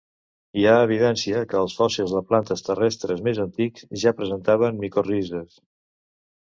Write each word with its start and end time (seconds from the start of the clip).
Hi 0.61 0.63
ha 0.69 0.77
evidència 0.85 1.43
que 1.51 1.59
els 1.59 1.75
fòssils 1.83 2.15
de 2.17 2.23
plantes 2.31 2.67
terrestres 2.71 3.23
més 3.31 3.45
antics 3.47 3.89
ja 4.07 4.17
presentaven 4.23 4.85
micorrizes. 4.89 5.65